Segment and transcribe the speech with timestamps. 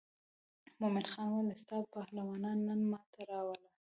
[0.79, 3.67] مومن خان وویل ستا پهلوانان نن ما ته راوله.